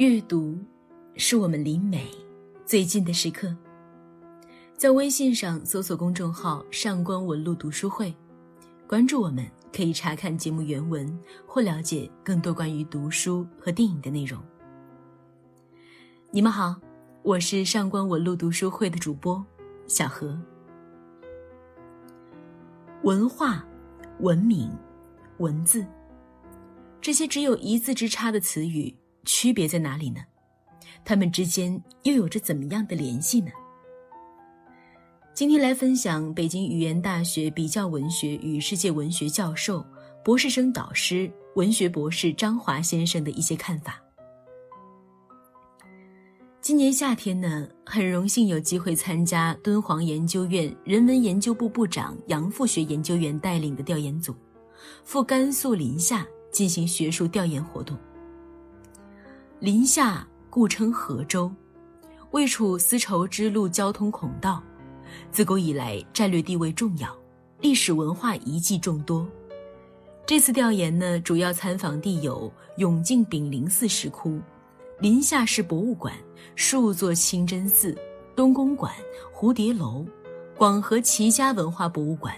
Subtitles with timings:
[0.00, 0.58] 阅读，
[1.16, 2.10] 是我们离美
[2.64, 3.54] 最近的时刻。
[4.74, 8.16] 在微信上搜索公众号“上官文露读书会”，
[8.88, 11.06] 关注我们，可以查看节目原文
[11.46, 14.42] 或了解更多关于读书和电影的内容。
[16.30, 16.80] 你们好，
[17.22, 19.44] 我是上官文露读书会的主播
[19.86, 20.34] 小何。
[23.02, 23.62] 文化、
[24.20, 24.70] 文明、
[25.36, 25.84] 文字，
[27.02, 28.96] 这些只有一字之差的词语。
[29.30, 30.20] 区别在哪里呢？
[31.04, 33.52] 他们之间又有着怎么样的联系呢？
[35.32, 39.86] 今天来分享北京语言大学比较文学与世界文学教授、
[40.24, 44.02] 博士生导师、文学博士张华先生的一些看法。
[46.60, 54.34] 今年夏天呢，很荣幸有机会参加敦煌研究院人文研究部部长杨复学研究员带领的调研组，
[55.04, 57.96] 赴甘肃临夏进行学术调研活动。
[59.60, 61.52] 临夏故称河州，
[62.30, 64.62] 位处丝绸之路交通孔道，
[65.30, 67.14] 自古以来战略地位重要，
[67.60, 69.28] 历史文化遗迹众多。
[70.24, 74.40] 这次调研呢，主要参访地有永靖炳灵寺石窟、
[74.98, 76.14] 临夏市博物馆、
[76.56, 77.94] 数座清真寺、
[78.34, 78.90] 东宫馆、
[79.30, 80.06] 蝴蝶楼、
[80.56, 82.34] 广和齐家文化博物馆、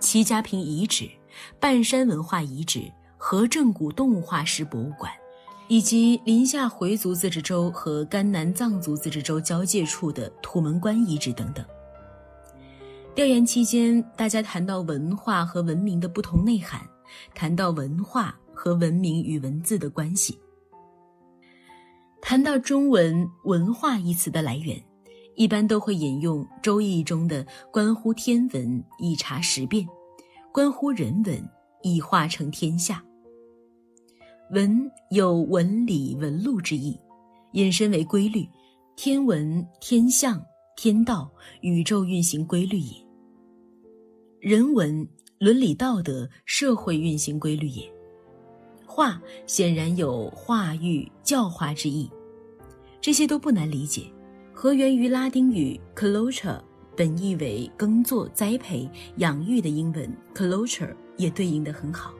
[0.00, 1.08] 齐家坪遗址、
[1.60, 5.12] 半山文化遗址、和正古动物化石博物馆。
[5.68, 11.64] 以及临夏回族自治州和甘南藏族自治州交界处的土门关遗址等等。
[13.14, 16.80] 调研期间，大家谈到文化和文明的不同内涵，
[17.34, 20.38] 谈到文化和文明与文字的关系，
[22.20, 24.82] 谈到中文“文化”一词的来源，
[25.36, 29.86] 一般都会引用《周易》中的“关乎天文以察时变，
[30.52, 31.48] 关乎人文
[31.82, 33.02] 以化成天下”。
[34.50, 37.00] 文有文理文路之意，
[37.52, 38.46] 引申为规律，
[38.94, 40.40] 天文、天象、
[40.76, 43.02] 天道、宇宙运行规律也；
[44.40, 47.90] 人文伦理道德、社会运行规律也。
[48.86, 52.08] 化显然有化育、教化之意，
[53.00, 54.02] 这些都不难理解。
[54.52, 56.60] 和源于拉丁语 culture，
[56.94, 62.12] 本意为耕作、栽培、养育的英文 culture 也对应的很好。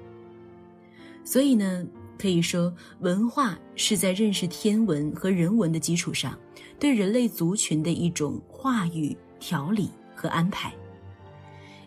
[1.23, 1.87] 所以呢。
[2.19, 6.39] 可以说，文化是在认识天文和人文的基础上，
[6.79, 10.73] 对人类族群的一种话语、调理和安排。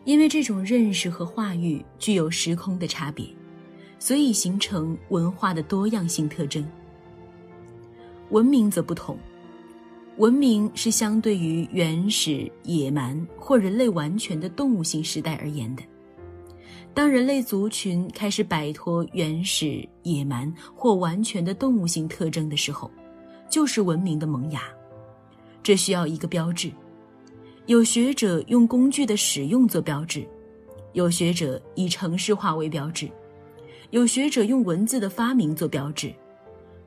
[0.04, 3.26] 因为这种认识和话语具有时空的差别，
[4.00, 6.66] 所以形成文化的多样性特征。
[8.30, 9.18] 文明则不同，
[10.18, 15.84] 文明是相对于原始、野蛮或人类完全的动物性时代而言的。
[16.98, 22.90] 当人类族群开始摆脱原始、野蛮或完全的动物性特征的时候，
[23.48, 24.64] 就是文明的萌芽。
[25.62, 26.72] 这需要一个标志。
[27.68, 30.28] 有学者用工具的使用做标志，
[30.94, 33.08] 有学者以城市化为标志，
[33.92, 36.12] 有学者用文字的发明做标志，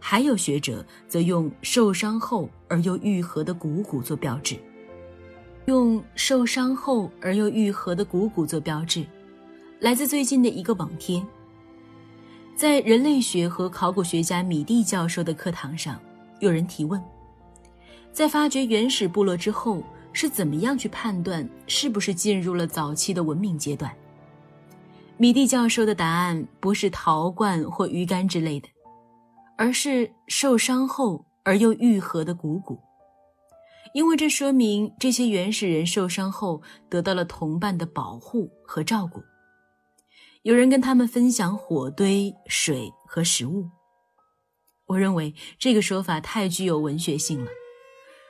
[0.01, 4.57] 还有学者则用受伤后而又愈合的股骨做标志。
[5.67, 9.07] 用受伤后而又愈合的股骨做标志。
[9.81, 11.25] 来自最近的一个网帖，
[12.55, 15.99] 在人类学和考古学家米蒂教授的课堂上，
[16.41, 17.03] 有人提问：
[18.13, 19.83] 在发掘原始部落之后，
[20.13, 23.91] 是怎么样去判断是不是进入了早期的文明阶段？
[25.17, 28.69] 米蒂教授的答案不是陶罐或鱼竿之类的，
[29.57, 32.79] 而是受伤后而又愈合的股骨，
[33.95, 36.61] 因为这说明这些原始人受伤后
[36.91, 39.23] 得到了同伴的保护和照顾。
[40.43, 43.69] 有人跟他们分享火堆、水和食物。
[44.87, 47.51] 我认为这个说法太具有文学性了。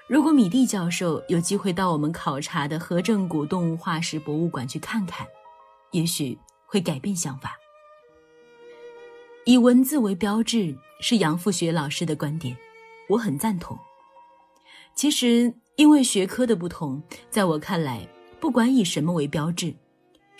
[0.08, 5.24] 如果米蒂教授有机会到我们考察的和正古动物化石博物馆去看看，
[5.92, 7.56] 也许会改变想法。
[9.44, 12.56] 以文字为标志是杨复学老师的观点，
[13.08, 13.78] 我很赞同。
[14.96, 17.00] 其实，因为学科的不同，
[17.30, 18.04] 在我看来，
[18.40, 19.72] 不管以什么为标志。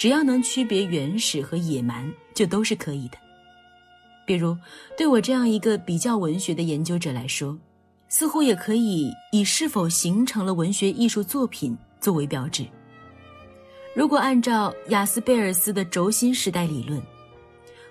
[0.00, 3.18] 只要能区别原始和野蛮，就都是可以的。
[4.24, 4.56] 比如，
[4.96, 7.54] 对我这样一个比较文学的研究者来说，
[8.08, 12.64] 似乎也可以以是否形成了文学艺术作品作为标志。
[13.94, 16.98] 如果按照雅斯贝尔斯的轴心时代理论，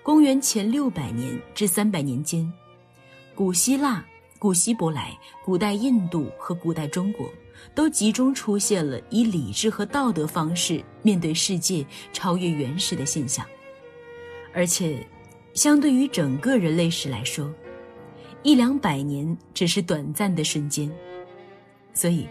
[0.02, 2.52] 公元前六百年至三百年间，
[3.36, 4.04] 古希腊。
[4.36, 5.14] 古希伯来、
[5.44, 7.28] 古代印度和古代中国，
[7.74, 13.44] 都集中出现了以理智和道德方式面对世界、超越原始的现象。
[14.52, 15.06] 而且，
[15.54, 17.52] 相对于整个人类史来说，
[18.42, 20.90] 一两百年只是短暂的瞬间。
[21.94, 22.26] 所以，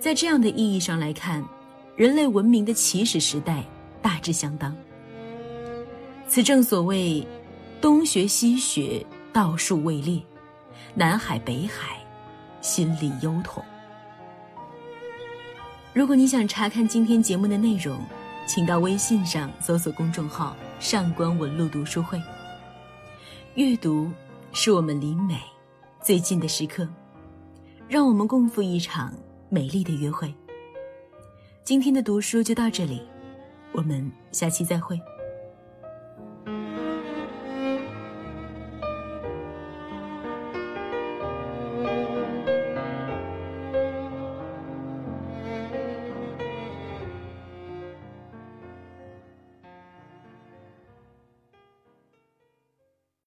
[0.00, 1.44] 在这样的意义上来看，
[1.96, 3.64] 人类文明的起始时代
[4.00, 4.76] 大致相当。
[6.26, 7.26] 此正所谓，
[7.80, 10.20] 东学西学，道术未裂；
[10.94, 12.04] 南海北海，
[12.60, 13.62] 心里幽统。
[15.92, 17.98] 如果你想查看今天节目的内容，
[18.46, 22.22] 请到微信上搜索公众号“上官文露读书会”。
[23.56, 24.08] 阅读
[24.52, 25.40] 是我们离美
[26.00, 26.88] 最近的时刻，
[27.88, 29.12] 让我们共赴一场
[29.48, 30.32] 美丽的约会。
[31.64, 33.02] 今天的读书就到这里，
[33.72, 34.96] 我们下期再会。